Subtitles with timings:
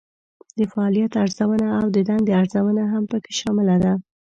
[0.57, 3.93] د فعالیت ارزونه او د دندې ارزونه هم پکې شامله ده.